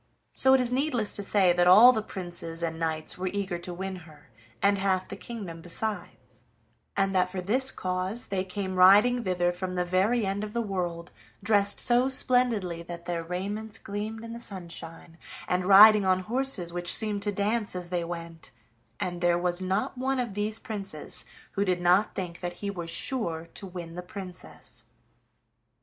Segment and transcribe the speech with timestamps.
[0.33, 3.71] So it is needless to say that all the princes and knights were eager to
[3.71, 6.41] win her, and half the kingdom besides,
[6.97, 10.59] and that for this cause they came riding thither from the very end of the
[10.61, 11.11] world,
[11.43, 16.95] dressed so splendidly that their raiments gleamed in the sunshine, and riding on horses which
[16.95, 18.49] seemed to dance as they went,
[18.99, 22.89] and there was not one of these princes who did not think that he was
[22.89, 24.85] sure to win the Princess.